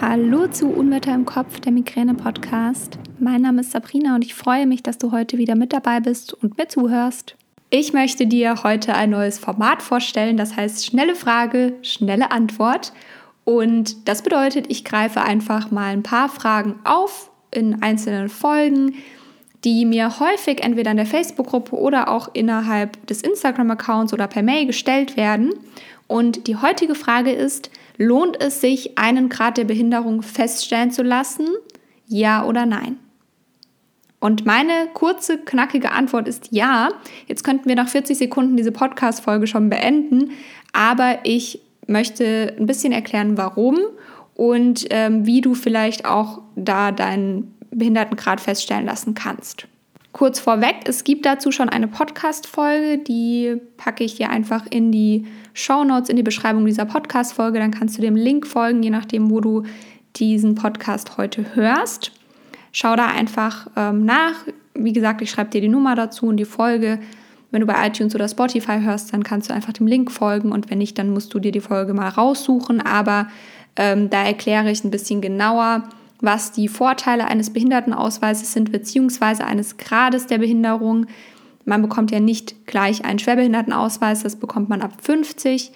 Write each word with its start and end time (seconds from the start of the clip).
Hallo 0.00 0.48
zu 0.48 0.66
Unwetter 0.66 1.14
im 1.14 1.24
Kopf, 1.24 1.60
der 1.60 1.70
Migräne-Podcast. 1.70 2.98
Mein 3.20 3.42
Name 3.42 3.60
ist 3.60 3.70
Sabrina 3.70 4.16
und 4.16 4.24
ich 4.24 4.34
freue 4.34 4.66
mich, 4.66 4.82
dass 4.82 4.98
du 4.98 5.12
heute 5.12 5.38
wieder 5.38 5.54
mit 5.54 5.72
dabei 5.72 6.00
bist 6.00 6.34
und 6.34 6.58
mir 6.58 6.68
zuhörst. 6.68 7.36
Ich 7.70 7.92
möchte 7.92 8.26
dir 8.26 8.64
heute 8.64 8.94
ein 8.94 9.10
neues 9.10 9.38
Format 9.38 9.82
vorstellen, 9.82 10.36
das 10.36 10.56
heißt 10.56 10.84
schnelle 10.84 11.14
Frage, 11.14 11.74
schnelle 11.82 12.32
Antwort. 12.32 12.92
Und 13.44 14.08
das 14.08 14.22
bedeutet, 14.22 14.66
ich 14.68 14.84
greife 14.84 15.22
einfach 15.22 15.70
mal 15.70 15.92
ein 15.92 16.02
paar 16.02 16.28
Fragen 16.28 16.80
auf 16.82 17.30
in 17.52 17.80
einzelnen 17.82 18.28
Folgen, 18.28 18.96
die 19.64 19.86
mir 19.86 20.18
häufig 20.18 20.62
entweder 20.62 20.90
in 20.90 20.98
der 20.98 21.06
Facebook-Gruppe 21.06 21.76
oder 21.76 22.08
auch 22.08 22.28
innerhalb 22.32 23.06
des 23.06 23.22
Instagram-Accounts 23.22 24.12
oder 24.12 24.26
per 24.26 24.42
Mail 24.42 24.66
gestellt 24.66 25.16
werden. 25.16 25.54
Und 26.06 26.46
die 26.46 26.56
heutige 26.56 26.94
Frage 26.94 27.32
ist, 27.32 27.70
lohnt 27.96 28.40
es 28.42 28.60
sich, 28.60 28.98
einen 28.98 29.28
Grad 29.28 29.56
der 29.56 29.64
Behinderung 29.64 30.22
feststellen 30.22 30.90
zu 30.90 31.02
lassen? 31.02 31.48
Ja 32.06 32.44
oder 32.44 32.66
nein? 32.66 32.98
Und 34.20 34.46
meine 34.46 34.88
kurze, 34.94 35.38
knackige 35.38 35.92
Antwort 35.92 36.28
ist 36.28 36.48
ja. 36.50 36.88
Jetzt 37.26 37.44
könnten 37.44 37.68
wir 37.68 37.76
nach 37.76 37.88
40 37.88 38.16
Sekunden 38.16 38.56
diese 38.56 38.72
Podcast-Folge 38.72 39.46
schon 39.46 39.68
beenden, 39.68 40.30
aber 40.72 41.18
ich 41.24 41.60
möchte 41.86 42.54
ein 42.58 42.66
bisschen 42.66 42.92
erklären, 42.92 43.36
warum 43.36 43.78
und 44.34 44.86
ähm, 44.90 45.26
wie 45.26 45.42
du 45.42 45.54
vielleicht 45.54 46.06
auch 46.06 46.40
da 46.56 46.90
deinen 46.90 47.54
Behindertengrad 47.70 48.40
feststellen 48.40 48.86
lassen 48.86 49.14
kannst. 49.14 49.68
Kurz 50.14 50.38
vorweg, 50.38 50.76
es 50.84 51.02
gibt 51.02 51.26
dazu 51.26 51.50
schon 51.50 51.68
eine 51.68 51.88
Podcast-Folge, 51.88 52.98
die 52.98 53.56
packe 53.76 54.04
ich 54.04 54.14
dir 54.14 54.30
einfach 54.30 54.64
in 54.70 54.92
die 54.92 55.26
Show 55.54 55.82
Notes, 55.82 56.08
in 56.08 56.14
die 56.14 56.22
Beschreibung 56.22 56.64
dieser 56.66 56.84
Podcast-Folge. 56.84 57.58
Dann 57.58 57.72
kannst 57.72 57.98
du 57.98 58.00
dem 58.00 58.14
Link 58.14 58.46
folgen, 58.46 58.84
je 58.84 58.90
nachdem, 58.90 59.28
wo 59.28 59.40
du 59.40 59.64
diesen 60.14 60.54
Podcast 60.54 61.18
heute 61.18 61.56
hörst. 61.56 62.12
Schau 62.70 62.94
da 62.94 63.06
einfach 63.06 63.66
ähm, 63.74 64.04
nach. 64.04 64.34
Wie 64.74 64.92
gesagt, 64.92 65.20
ich 65.20 65.32
schreibe 65.32 65.50
dir 65.50 65.60
die 65.60 65.68
Nummer 65.68 65.96
dazu 65.96 66.26
und 66.26 66.36
die 66.36 66.44
Folge. 66.44 67.00
Wenn 67.50 67.62
du 67.62 67.66
bei 67.66 67.84
iTunes 67.84 68.14
oder 68.14 68.28
Spotify 68.28 68.82
hörst, 68.82 69.12
dann 69.12 69.24
kannst 69.24 69.50
du 69.50 69.54
einfach 69.54 69.72
dem 69.72 69.88
Link 69.88 70.12
folgen 70.12 70.52
und 70.52 70.70
wenn 70.70 70.78
nicht, 70.78 70.96
dann 70.96 71.10
musst 71.10 71.34
du 71.34 71.40
dir 71.40 71.50
die 71.50 71.58
Folge 71.58 71.92
mal 71.92 72.10
raussuchen. 72.10 72.80
Aber 72.80 73.26
ähm, 73.74 74.10
da 74.10 74.22
erkläre 74.22 74.70
ich 74.70 74.84
ein 74.84 74.92
bisschen 74.92 75.20
genauer, 75.20 75.88
was 76.20 76.52
die 76.52 76.68
Vorteile 76.68 77.26
eines 77.26 77.52
Behindertenausweises 77.52 78.52
sind, 78.52 78.72
beziehungsweise 78.72 79.44
eines 79.44 79.76
Grades 79.76 80.26
der 80.26 80.38
Behinderung. 80.38 81.06
Man 81.64 81.82
bekommt 81.82 82.10
ja 82.10 82.20
nicht 82.20 82.66
gleich 82.66 83.04
einen 83.04 83.18
Schwerbehindertenausweis, 83.18 84.22
das 84.22 84.36
bekommt 84.36 84.68
man 84.68 84.82
ab 84.82 84.92
50. 85.00 85.72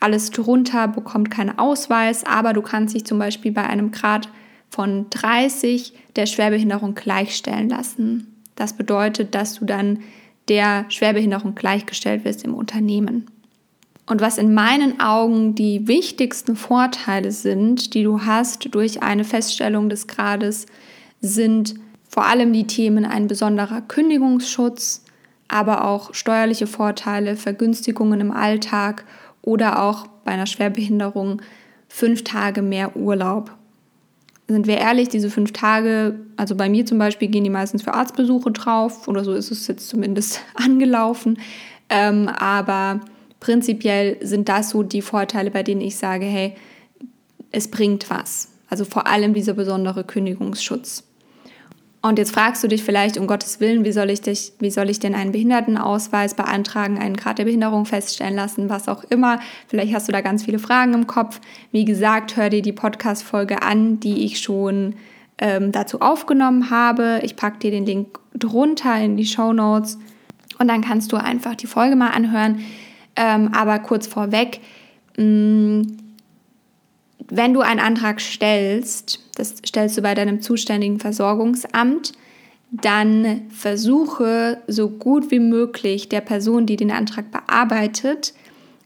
Alles 0.00 0.30
drunter 0.30 0.88
bekommt 0.88 1.30
keinen 1.30 1.58
Ausweis, 1.58 2.24
aber 2.24 2.52
du 2.52 2.62
kannst 2.62 2.94
dich 2.94 3.04
zum 3.04 3.18
Beispiel 3.18 3.52
bei 3.52 3.64
einem 3.64 3.90
Grad 3.90 4.28
von 4.70 5.06
30 5.10 5.94
der 6.16 6.26
Schwerbehinderung 6.26 6.94
gleichstellen 6.94 7.68
lassen. 7.68 8.42
Das 8.54 8.74
bedeutet, 8.74 9.34
dass 9.34 9.54
du 9.54 9.64
dann 9.64 10.00
der 10.48 10.86
Schwerbehinderung 10.88 11.54
gleichgestellt 11.54 12.24
wirst 12.24 12.44
im 12.44 12.54
Unternehmen. 12.54 13.26
Und 14.08 14.22
was 14.22 14.38
in 14.38 14.54
meinen 14.54 15.00
Augen 15.00 15.54
die 15.54 15.86
wichtigsten 15.86 16.56
Vorteile 16.56 17.30
sind, 17.30 17.92
die 17.92 18.02
du 18.02 18.22
hast 18.22 18.74
durch 18.74 19.02
eine 19.02 19.22
Feststellung 19.22 19.90
des 19.90 20.06
Grades, 20.06 20.64
sind 21.20 21.74
vor 22.08 22.24
allem 22.24 22.54
die 22.54 22.66
Themen 22.66 23.04
ein 23.04 23.26
besonderer 23.26 23.82
Kündigungsschutz, 23.82 25.04
aber 25.48 25.84
auch 25.84 26.14
steuerliche 26.14 26.66
Vorteile, 26.66 27.36
Vergünstigungen 27.36 28.20
im 28.20 28.30
Alltag 28.30 29.04
oder 29.42 29.82
auch 29.82 30.06
bei 30.24 30.32
einer 30.32 30.46
Schwerbehinderung 30.46 31.42
fünf 31.88 32.24
Tage 32.24 32.62
mehr 32.62 32.96
Urlaub. 32.96 33.50
Sind 34.46 34.66
wir 34.66 34.78
ehrlich, 34.78 35.10
diese 35.10 35.28
fünf 35.28 35.52
Tage, 35.52 36.18
also 36.38 36.54
bei 36.54 36.70
mir 36.70 36.86
zum 36.86 36.98
Beispiel, 36.98 37.28
gehen 37.28 37.44
die 37.44 37.50
meistens 37.50 37.82
für 37.82 37.92
Arztbesuche 37.92 38.52
drauf 38.52 39.06
oder 39.06 39.22
so 39.22 39.34
ist 39.34 39.50
es 39.50 39.66
jetzt 39.66 39.86
zumindest 39.86 40.40
angelaufen. 40.54 41.38
Ähm, 41.90 42.28
aber 42.28 43.00
prinzipiell 43.40 44.16
sind 44.20 44.48
das 44.48 44.70
so 44.70 44.82
die 44.82 45.02
Vorteile, 45.02 45.50
bei 45.50 45.62
denen 45.62 45.80
ich 45.80 45.96
sage, 45.96 46.26
hey, 46.26 46.54
es 47.50 47.68
bringt 47.70 48.10
was. 48.10 48.48
Also 48.68 48.84
vor 48.84 49.06
allem 49.06 49.34
dieser 49.34 49.54
besondere 49.54 50.04
Kündigungsschutz. 50.04 51.04
Und 52.00 52.18
jetzt 52.18 52.32
fragst 52.32 52.62
du 52.62 52.68
dich 52.68 52.84
vielleicht, 52.84 53.18
um 53.18 53.26
Gottes 53.26 53.58
Willen, 53.58 53.84
wie 53.84 53.90
soll 53.90 54.10
ich, 54.10 54.20
dich, 54.20 54.52
wie 54.60 54.70
soll 54.70 54.88
ich 54.88 55.00
denn 55.00 55.16
einen 55.16 55.32
Behindertenausweis 55.32 56.34
beantragen, 56.34 56.98
einen 56.98 57.16
Grad 57.16 57.38
der 57.38 57.44
Behinderung 57.44 57.86
feststellen 57.86 58.36
lassen, 58.36 58.70
was 58.70 58.88
auch 58.88 59.02
immer. 59.04 59.40
Vielleicht 59.66 59.92
hast 59.92 60.06
du 60.06 60.12
da 60.12 60.20
ganz 60.20 60.44
viele 60.44 60.60
Fragen 60.60 60.94
im 60.94 61.08
Kopf. 61.08 61.40
Wie 61.72 61.84
gesagt, 61.84 62.36
hör 62.36 62.50
dir 62.50 62.62
die 62.62 62.72
Podcast-Folge 62.72 63.62
an, 63.62 63.98
die 63.98 64.24
ich 64.24 64.38
schon 64.38 64.94
ähm, 65.38 65.72
dazu 65.72 66.00
aufgenommen 66.00 66.70
habe. 66.70 67.20
Ich 67.24 67.34
packe 67.34 67.58
dir 67.58 67.72
den 67.72 67.84
Link 67.84 68.20
drunter 68.32 68.96
in 69.00 69.16
die 69.16 69.26
Show 69.26 69.52
Notes 69.52 69.98
und 70.58 70.68
dann 70.68 70.82
kannst 70.82 71.10
du 71.12 71.16
einfach 71.16 71.56
die 71.56 71.66
Folge 71.66 71.96
mal 71.96 72.10
anhören. 72.10 72.60
Ähm, 73.18 73.52
aber 73.52 73.80
kurz 73.80 74.06
vorweg, 74.06 74.60
mh, 75.16 75.24
mm, 75.24 75.98
wenn 77.30 77.52
du 77.52 77.60
einen 77.60 77.80
Antrag 77.80 78.20
stellst, 78.20 79.20
das 79.34 79.56
stellst 79.66 79.98
du 79.98 80.02
bei 80.02 80.14
deinem 80.14 80.40
zuständigen 80.40 80.98
Versorgungsamt, 80.98 82.12
dann 82.70 83.42
versuche 83.50 84.58
so 84.66 84.88
gut 84.88 85.30
wie 85.30 85.40
möglich 85.40 86.08
der 86.08 86.20
Person, 86.20 86.64
die 86.64 86.76
den 86.76 86.90
Antrag 86.90 87.30
bearbeitet, 87.30 88.34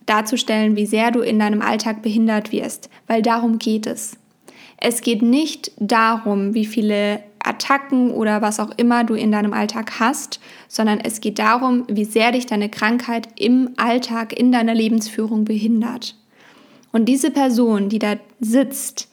darzustellen, 0.07 0.77
wie 0.77 0.87
sehr 0.87 1.11
du 1.11 1.21
in 1.21 1.39
deinem 1.39 1.63
Alltag 1.63 2.03
behindert 2.03 2.51
wirst, 2.53 2.89
weil 3.07 3.23
darum 3.23 3.59
geht 3.59 3.87
es. 3.87 4.17
Es 4.79 5.03
geht 5.03 5.23
nicht 5.23 5.71
darum, 5.79 6.55
wie 6.55 6.67
viele 6.67 7.21
Attacken 7.45 8.11
oder 8.11 8.43
was 8.43 8.61
auch 8.61 8.71
immer 8.77 9.05
du 9.05 9.15
in 9.15 9.33
deinem 9.33 9.53
Alltag 9.53 10.01
hast, 10.01 10.41
sondern 10.69 11.01
es 11.01 11.21
geht 11.21 11.39
darum, 11.39 11.85
wie 11.89 12.05
sehr 12.05 12.33
dich 12.33 12.47
deine 12.47 12.69
Krankheit 12.69 13.29
im 13.37 13.71
Alltag, 13.77 14.33
in 14.33 14.53
deiner 14.53 14.75
Lebensführung 14.75 15.45
behindert. 15.45 16.17
Und 16.93 17.07
diese 17.07 17.31
Person, 17.31 17.89
die 17.89 17.99
da 17.99 18.17
sitzt, 18.41 19.09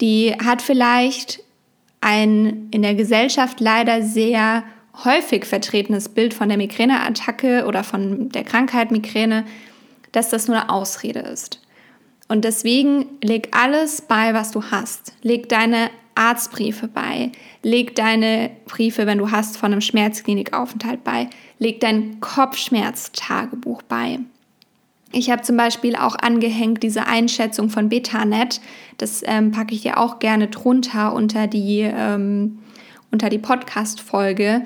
die 0.00 0.34
hat 0.34 0.62
vielleicht 0.62 1.40
ein 2.00 2.68
in 2.70 2.82
der 2.82 2.94
Gesellschaft 2.94 3.60
leider 3.60 4.02
sehr 4.02 4.62
häufig 5.04 5.44
vertretenes 5.44 6.08
Bild 6.08 6.34
von 6.34 6.48
der 6.48 6.58
Migräneattacke 6.58 7.66
oder 7.66 7.84
von 7.84 8.28
der 8.30 8.44
Krankheit 8.44 8.90
Migräne, 8.90 9.44
dass 10.12 10.30
das 10.30 10.48
nur 10.48 10.56
eine 10.56 10.70
Ausrede 10.70 11.20
ist. 11.20 11.60
Und 12.28 12.44
deswegen 12.44 13.06
leg 13.22 13.48
alles 13.52 14.02
bei, 14.02 14.34
was 14.34 14.50
du 14.50 14.62
hast. 14.64 15.14
Leg 15.22 15.48
deine 15.48 15.90
Arztbriefe 16.16 16.88
bei. 16.88 17.30
Leg 17.62 17.94
deine 17.94 18.50
Briefe, 18.66 19.06
wenn 19.06 19.18
du 19.18 19.30
hast, 19.30 19.56
von 19.56 19.72
einem 19.72 19.80
Schmerzklinikaufenthalt 19.80 21.04
bei. 21.04 21.28
Leg 21.58 21.80
dein 21.80 22.20
Kopfschmerztagebuch 22.20 23.82
bei. 23.82 24.18
Ich 25.12 25.30
habe 25.30 25.42
zum 25.42 25.56
Beispiel 25.56 25.94
auch 25.96 26.16
angehängt 26.16 26.82
diese 26.82 27.06
Einschätzung 27.06 27.70
von 27.70 27.88
Betanet. 27.88 28.60
Das 28.98 29.22
ähm, 29.24 29.52
packe 29.52 29.74
ich 29.74 29.82
dir 29.82 29.98
auch 29.98 30.18
gerne 30.18 30.48
drunter 30.48 31.14
unter 31.14 31.46
die, 31.46 31.80
ähm, 31.80 32.58
unter 33.12 33.28
die 33.28 33.38
Podcast-Folge. 33.38 34.62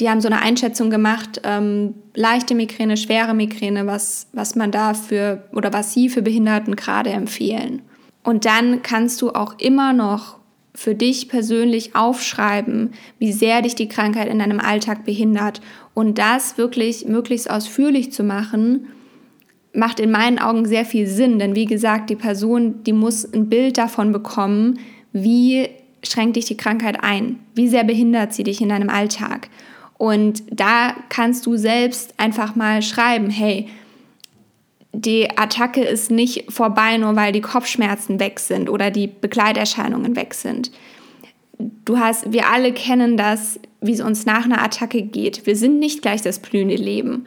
Die 0.00 0.10
haben 0.10 0.20
so 0.20 0.28
eine 0.28 0.40
Einschätzung 0.42 0.90
gemacht, 0.90 1.40
ähm, 1.44 1.94
leichte 2.14 2.54
Migräne, 2.54 2.96
schwere 2.96 3.32
Migräne, 3.32 3.86
was, 3.86 4.26
was 4.32 4.54
man 4.54 4.70
da 4.70 4.92
für 4.92 5.44
oder 5.52 5.72
was 5.72 5.94
sie 5.94 6.08
für 6.08 6.20
Behinderten 6.20 6.76
gerade 6.76 7.10
empfehlen. 7.10 7.80
Und 8.22 8.44
dann 8.44 8.82
kannst 8.82 9.22
du 9.22 9.30
auch 9.30 9.58
immer 9.58 9.92
noch 9.92 10.36
für 10.76 10.94
dich 10.94 11.28
persönlich 11.28 11.96
aufschreiben, 11.96 12.90
wie 13.18 13.32
sehr 13.32 13.62
dich 13.62 13.74
die 13.74 13.88
Krankheit 13.88 14.28
in 14.28 14.38
deinem 14.38 14.60
Alltag 14.60 15.04
behindert. 15.04 15.62
Und 15.94 16.18
das 16.18 16.58
wirklich 16.58 17.06
möglichst 17.06 17.50
ausführlich 17.50 18.12
zu 18.12 18.22
machen, 18.22 18.88
macht 19.72 20.00
in 20.00 20.10
meinen 20.10 20.38
Augen 20.38 20.66
sehr 20.66 20.84
viel 20.84 21.06
Sinn. 21.06 21.38
Denn 21.38 21.54
wie 21.54 21.64
gesagt, 21.64 22.10
die 22.10 22.16
Person, 22.16 22.84
die 22.84 22.92
muss 22.92 23.24
ein 23.24 23.48
Bild 23.48 23.78
davon 23.78 24.12
bekommen, 24.12 24.78
wie 25.12 25.70
schränkt 26.02 26.36
dich 26.36 26.44
die 26.44 26.58
Krankheit 26.58 27.02
ein, 27.02 27.40
wie 27.54 27.68
sehr 27.68 27.84
behindert 27.84 28.34
sie 28.34 28.44
dich 28.44 28.60
in 28.60 28.68
deinem 28.68 28.90
Alltag. 28.90 29.48
Und 29.96 30.42
da 30.50 30.94
kannst 31.08 31.46
du 31.46 31.56
selbst 31.56 32.12
einfach 32.18 32.54
mal 32.54 32.82
schreiben, 32.82 33.30
hey, 33.30 33.68
die 34.98 35.36
Attacke 35.36 35.84
ist 35.84 36.10
nicht 36.10 36.50
vorbei, 36.50 36.96
nur 36.96 37.16
weil 37.16 37.30
die 37.30 37.42
Kopfschmerzen 37.42 38.18
weg 38.18 38.40
sind 38.40 38.70
oder 38.70 38.90
die 38.90 39.08
Begleiterscheinungen 39.08 40.16
weg 40.16 40.32
sind. 40.32 40.70
Du 41.58 41.98
hast, 41.98 42.32
wir 42.32 42.48
alle 42.48 42.72
kennen 42.72 43.18
das, 43.18 43.60
wie 43.82 43.92
es 43.92 44.00
uns 44.00 44.24
nach 44.24 44.46
einer 44.46 44.62
Attacke 44.62 45.02
geht. 45.02 45.44
Wir 45.44 45.54
sind 45.54 45.78
nicht 45.78 46.00
gleich 46.00 46.22
das 46.22 46.38
blühende 46.38 46.76
Leben. 46.76 47.26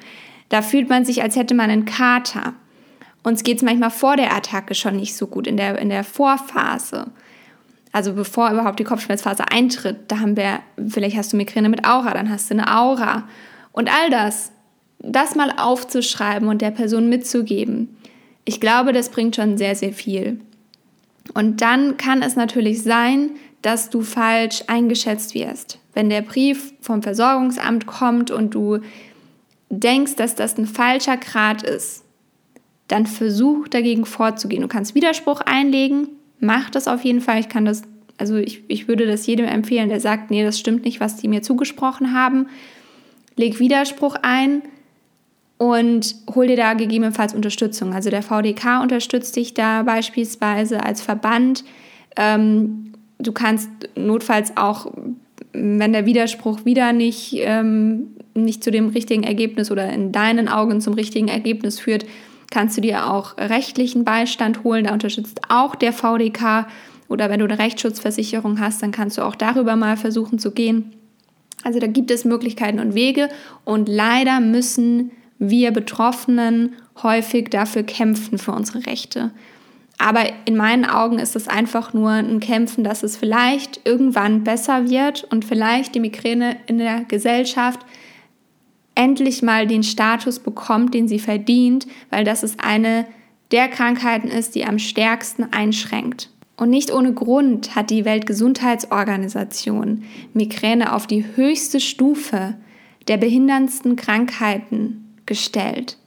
Da 0.50 0.64
fühlt 0.64 0.90
man 0.90 1.06
sich, 1.06 1.22
als 1.22 1.36
hätte 1.36 1.54
man 1.54 1.70
einen 1.70 1.86
Kater. 1.86 2.54
Uns 3.22 3.44
geht 3.44 3.58
es 3.58 3.64
manchmal 3.64 3.92
vor 3.92 4.16
der 4.18 4.36
Attacke 4.36 4.74
schon 4.74 4.96
nicht 4.96 5.16
so 5.16 5.28
gut, 5.28 5.46
in 5.46 5.56
der, 5.56 5.78
in 5.78 5.90
der 5.90 6.04
Vorphase. 6.04 7.12
Also 7.92 8.14
bevor 8.14 8.50
überhaupt 8.50 8.80
die 8.80 8.84
Kopfschmerzphase 8.84 9.44
eintritt, 9.52 9.98
da 10.08 10.20
haben 10.20 10.36
wir, 10.36 10.62
vielleicht 10.88 11.18
hast 11.18 11.34
du 11.34 11.38
Migräne 11.38 11.70
mit 11.70 11.86
Aura, 11.86 12.16
dann 12.16 12.32
hast 12.32 12.50
du 12.50 12.56
eine 12.56 12.76
Aura. 12.76 13.28
Und 13.74 13.92
all 13.92 14.10
das 14.10 14.52
das 15.00 15.36
mal 15.36 15.54
aufzuschreiben 15.58 16.48
und 16.48 16.62
der 16.62 16.72
Person 16.72 17.10
mitzugeben, 17.10 17.96
ich 18.46 18.60
glaube, 18.60 18.94
das 18.94 19.10
bringt 19.10 19.36
schon 19.36 19.58
sehr, 19.58 19.76
sehr 19.76 19.94
viel. 19.94 20.40
Und 21.34 21.62
dann 21.62 21.98
kann 21.98 22.22
es 22.22 22.36
natürlich 22.36 22.82
sein, 22.82 23.32
dass 23.62 23.90
du 23.90 24.02
falsch 24.02 24.64
eingeschätzt 24.68 25.36
wirst. 25.36 25.80
Wenn 25.94 26.10
der 26.10 26.22
Brief 26.22 26.74
vom 26.82 27.04
Versorgungsamt 27.04 27.86
kommt 27.86 28.32
und 28.32 28.56
du 28.56 28.80
denkst, 29.70 30.16
dass 30.16 30.36
das 30.36 30.58
ein 30.58 30.66
falscher 30.66 31.18
Grad 31.18 31.64
ist, 31.64 32.04
dann 32.88 33.06
versuch 33.06 33.68
dagegen 33.68 34.06
vorzugehen. 34.06 34.64
Du 34.64 34.68
kannst 34.68 34.96
Widerspruch 34.96 35.42
einlegen, 35.42 36.08
mach 36.40 36.70
das 36.70 36.88
auf 36.88 37.04
jeden 37.04 37.22
Fall. 37.22 37.40
Ich 37.40 37.50
kann 37.50 37.66
das, 37.66 37.84
also 38.18 38.36
ich, 38.38 38.64
ich 38.68 38.88
würde 38.88 39.06
das 39.06 39.28
jedem 39.28 39.46
empfehlen, 39.46 39.90
der 39.90 40.00
sagt, 40.00 40.32
nee, 40.32 40.44
das 40.44 40.58
stimmt 40.58 40.86
nicht, 40.86 41.00
was 41.00 41.18
die 41.18 41.28
mir 41.28 41.44
zugesprochen 41.44 42.14
haben. 42.14 42.48
Leg 43.36 43.60
Widerspruch 43.60 44.16
ein 44.24 44.64
und 45.60 46.16
hol 46.34 46.48
dir 46.48 46.56
da 46.56 46.74
gegebenenfalls 46.74 47.36
Unterstützung. 47.36 47.94
Also 47.94 48.10
der 48.10 48.24
VDK 48.24 48.82
unterstützt 48.82 49.36
dich 49.36 49.54
da 49.54 49.84
beispielsweise 49.84 50.84
als 50.84 51.02
Verband. 51.02 51.66
Ähm, 52.16 52.94
du 53.20 53.34
kannst 53.34 53.70
notfalls 53.96 54.56
auch, 54.56 54.92
wenn 55.52 55.92
der 55.92 56.06
Widerspruch 56.06 56.64
wieder 56.64 56.94
nicht, 56.94 57.34
ähm, 57.40 58.08
nicht 58.34 58.64
zu 58.64 58.72
dem 58.72 58.88
richtigen 58.88 59.24
Ergebnis 59.24 59.70
oder 59.70 59.92
in 59.92 60.14
deinen 60.14 60.48
Augen 60.48 60.80
zum 60.80 60.94
richtigen 60.94 61.28
Ergebnis 61.28 61.78
führt, 61.78 62.06
kannst 62.50 62.78
du 62.78 62.82
dir 62.82 63.12
auch 63.12 63.38
rechtlichen 63.38 64.06
Beistand 64.06 64.64
holen. 64.64 64.86
Da 64.86 64.94
unterstützt 64.94 65.42
auch 65.50 65.76
der 65.76 65.92
VDK. 65.92 66.68
Oder 67.10 67.30
wenn 67.30 67.40
du 67.40 67.46
eine 67.46 67.60
Rechtsschutzversicherung 67.60 68.62
hast, 68.62 68.82
dann 68.82 68.92
kannst 68.92 69.18
du 69.18 69.24
auch 69.24 69.36
darüber 69.36 69.76
mal 69.76 69.98
versuchen 69.98 70.40
zu 70.40 70.52
gehen. 70.52 70.94
Also 71.66 71.80
da 71.80 71.88
gibt 71.88 72.12
es 72.12 72.24
Möglichkeiten 72.24 72.80
und 72.80 72.96
Wege. 72.96 73.28
Und 73.66 73.90
leider 73.90 74.40
müssen 74.40 75.12
wir 75.40 75.72
Betroffenen 75.72 76.76
häufig 77.02 77.50
dafür 77.50 77.84
kämpfen, 77.84 78.38
für 78.38 78.52
unsere 78.52 78.86
Rechte. 78.86 79.32
Aber 79.98 80.24
in 80.46 80.56
meinen 80.56 80.86
Augen 80.86 81.20
ist 81.20 81.36
es 81.36 81.48
einfach 81.48 81.94
nur 81.94 82.12
ein 82.12 82.40
Kämpfen, 82.40 82.84
dass 82.84 83.04
es 83.04 83.18
vielleicht 83.18 83.82
irgendwann 83.86 84.44
besser 84.44 84.90
wird 84.90 85.26
und 85.26 85.44
vielleicht 85.44 85.96
die 85.96 86.00
Migräne 86.00 86.56
in 86.68 86.78
der 86.78 87.04
Gesellschaft 87.06 87.82
endlich 88.96 89.42
mal 89.42 89.68
den 89.68 89.84
Status 89.84 90.40
bekommt, 90.40 90.94
den 90.94 91.08
sie 91.08 91.20
verdient, 91.20 91.88
weil 92.10 92.24
das 92.24 92.44
ist 92.44 92.64
eine 92.64 93.06
der 93.52 93.68
Krankheiten 93.68 94.28
ist, 94.28 94.56
die 94.56 94.66
am 94.66 94.80
stärksten 94.80 95.52
einschränkt. 95.52 96.30
Und 96.56 96.70
nicht 96.70 96.94
ohne 96.94 97.14
Grund 97.14 97.76
hat 97.76 97.90
die 97.90 98.06
Weltgesundheitsorganisation 98.06 100.04
Migräne 100.34 100.94
auf 100.94 101.08
die 101.08 101.26
höchste 101.36 101.80
Stufe 101.80 102.56
der 103.08 103.18
behinderndsten 103.18 103.96
Krankheiten 103.96 105.09
gestellt. 105.30 105.98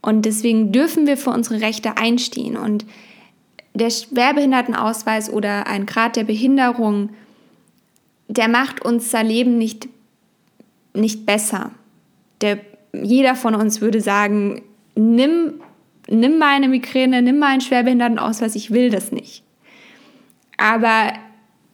Und 0.00 0.24
deswegen 0.24 0.70
dürfen 0.70 1.08
wir 1.08 1.16
für 1.16 1.30
unsere 1.30 1.60
Rechte 1.60 1.96
einstehen. 1.96 2.56
Und 2.56 2.86
der 3.74 3.90
Schwerbehindertenausweis 3.90 5.28
oder 5.28 5.66
ein 5.66 5.84
Grad 5.84 6.14
der 6.14 6.22
Behinderung, 6.22 7.10
der 8.28 8.46
macht 8.46 8.84
unser 8.84 9.24
Leben 9.24 9.58
nicht, 9.58 9.88
nicht 10.94 11.26
besser. 11.26 11.72
Der, 12.40 12.60
jeder 12.92 13.34
von 13.34 13.56
uns 13.56 13.80
würde 13.80 14.00
sagen, 14.00 14.62
nimm, 14.94 15.54
nimm 16.08 16.38
meine 16.38 16.68
Migräne, 16.68 17.20
nimm 17.20 17.40
meinen 17.40 17.60
Schwerbehindertenausweis, 17.60 18.54
ich 18.54 18.70
will 18.70 18.90
das 18.90 19.10
nicht. 19.10 19.42
Aber 20.56 21.12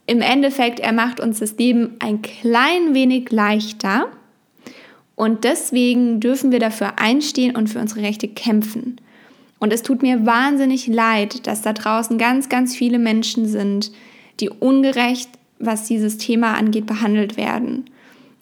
im 0.07 0.23
Endeffekt, 0.23 0.81
er 0.81 0.93
macht 0.93 1.21
uns 1.21 1.41
das 1.41 1.57
Leben 1.59 1.97
ein 1.99 2.23
klein 2.23 2.95
wenig 2.95 3.31
leichter 3.31 4.09
und 5.23 5.45
deswegen 5.45 6.19
dürfen 6.19 6.51
wir 6.51 6.59
dafür 6.59 6.99
einstehen 6.99 7.55
und 7.55 7.69
für 7.69 7.79
unsere 7.79 8.03
Rechte 8.03 8.27
kämpfen. 8.27 8.97
Und 9.61 9.73
es 9.73 9.85
tut 9.85 10.03
mir 10.03 10.27
wahnsinnig 10.27 10.89
leid, 10.89 11.47
dass 11.47 11.63
da 11.63 11.73
draußen 11.73 12.19
ganz, 12.19 12.49
ganz 12.49 12.75
viele 12.75 12.99
Menschen 12.99 13.47
sind, 13.47 13.93
die 14.41 14.51
ungerecht, 14.51 15.31
was 15.61 15.85
dieses 15.85 16.19
Thema 16.19 16.55
angeht, 16.55 16.87
behandelt 16.87 17.37
werden. 17.37 17.85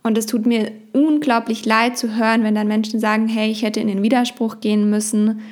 Und 0.03 0.17
es 0.17 0.25
tut 0.25 0.47
mir 0.47 0.73
unglaublich 0.95 1.67
leid 1.67 1.99
zu 1.99 2.17
hören, 2.17 2.45
wenn 2.45 2.55
dann 2.55 2.67
Menschen 2.67 2.99
sagen, 2.99 3.29
hey, 3.29 3.51
ich 3.51 3.61
hätte 3.61 3.81
in 3.81 3.89
den 3.89 4.03
Widerspruch 4.03 4.61
gehen 4.61 4.89
müssen 4.89 5.43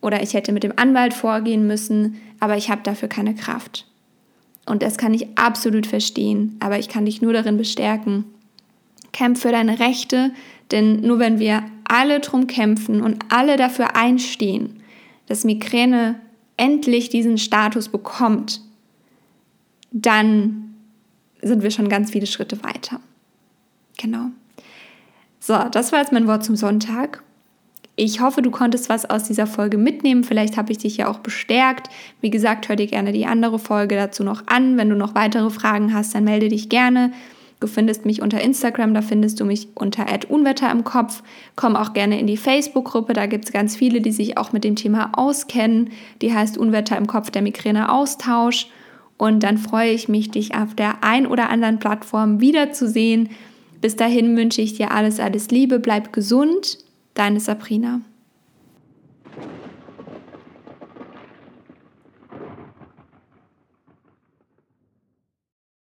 oder 0.00 0.22
ich 0.22 0.34
hätte 0.34 0.52
mit 0.52 0.62
dem 0.62 0.74
Anwalt 0.76 1.14
vorgehen 1.14 1.66
müssen, 1.66 2.20
aber 2.38 2.56
ich 2.56 2.70
habe 2.70 2.82
dafür 2.84 3.08
keine 3.08 3.34
Kraft. 3.34 3.88
Und 4.66 4.84
das 4.84 4.98
kann 4.98 5.14
ich 5.14 5.36
absolut 5.36 5.88
verstehen, 5.88 6.54
aber 6.60 6.78
ich 6.78 6.88
kann 6.88 7.06
dich 7.06 7.20
nur 7.20 7.32
darin 7.32 7.56
bestärken, 7.56 8.24
Kämpf 9.12 9.42
für 9.42 9.52
deine 9.52 9.80
Rechte, 9.80 10.32
denn 10.70 11.00
nur 11.00 11.18
wenn 11.18 11.38
wir 11.38 11.64
alle 11.84 12.20
drum 12.20 12.46
kämpfen 12.46 13.02
und 13.02 13.24
alle 13.30 13.56
dafür 13.56 13.96
einstehen, 13.96 14.82
dass 15.26 15.44
Migräne 15.44 16.20
endlich 16.56 17.08
diesen 17.08 17.38
Status 17.38 17.88
bekommt, 17.88 18.60
dann 19.90 20.74
sind 21.42 21.62
wir 21.62 21.70
schon 21.70 21.88
ganz 21.88 22.10
viele 22.10 22.26
Schritte 22.26 22.62
weiter. 22.62 23.00
Genau. 23.96 24.26
So, 25.40 25.56
das 25.70 25.90
war 25.90 26.00
jetzt 26.00 26.12
mein 26.12 26.26
Wort 26.26 26.44
zum 26.44 26.54
Sonntag. 26.54 27.22
Ich 27.96 28.20
hoffe, 28.20 28.40
du 28.40 28.50
konntest 28.50 28.88
was 28.88 29.08
aus 29.08 29.24
dieser 29.24 29.46
Folge 29.46 29.76
mitnehmen. 29.76 30.24
Vielleicht 30.24 30.56
habe 30.56 30.72
ich 30.72 30.78
dich 30.78 30.96
ja 30.98 31.08
auch 31.08 31.18
bestärkt. 31.18 31.88
Wie 32.20 32.30
gesagt, 32.30 32.68
hör 32.68 32.76
dir 32.76 32.86
gerne 32.86 33.12
die 33.12 33.26
andere 33.26 33.58
Folge 33.58 33.96
dazu 33.96 34.22
noch 34.22 34.46
an. 34.46 34.76
Wenn 34.76 34.88
du 34.88 34.96
noch 34.96 35.14
weitere 35.14 35.50
Fragen 35.50 35.92
hast, 35.92 36.14
dann 36.14 36.24
melde 36.24 36.48
dich 36.48 36.68
gerne. 36.68 37.12
Du 37.60 37.66
findest 37.66 38.06
mich 38.06 38.22
unter 38.22 38.40
Instagram, 38.40 38.94
da 38.94 39.02
findest 39.02 39.38
du 39.38 39.44
mich 39.44 39.68
unter 39.74 40.06
Unwetter 40.28 40.70
im 40.70 40.82
Kopf. 40.82 41.22
Komm 41.56 41.76
auch 41.76 41.92
gerne 41.92 42.18
in 42.18 42.26
die 42.26 42.38
Facebook-Gruppe, 42.38 43.12
da 43.12 43.26
gibt 43.26 43.44
es 43.44 43.52
ganz 43.52 43.76
viele, 43.76 44.00
die 44.00 44.12
sich 44.12 44.38
auch 44.38 44.52
mit 44.52 44.64
dem 44.64 44.76
Thema 44.76 45.12
auskennen. 45.12 45.90
Die 46.22 46.34
heißt 46.34 46.56
Unwetter 46.56 46.96
im 46.96 47.06
Kopf 47.06 47.30
der 47.30 47.42
Migräne 47.42 47.92
Austausch. 47.92 48.68
Und 49.18 49.42
dann 49.42 49.58
freue 49.58 49.90
ich 49.90 50.08
mich, 50.08 50.30
dich 50.30 50.54
auf 50.54 50.74
der 50.74 51.04
ein 51.04 51.26
oder 51.26 51.50
anderen 51.50 51.78
Plattform 51.78 52.40
wiederzusehen. 52.40 53.28
Bis 53.82 53.94
dahin 53.94 54.34
wünsche 54.38 54.62
ich 54.62 54.74
dir 54.74 54.92
alles, 54.92 55.20
alles 55.20 55.50
Liebe, 55.50 55.78
bleib 55.78 56.14
gesund. 56.14 56.78
Deine 57.12 57.40
Sabrina. 57.40 58.00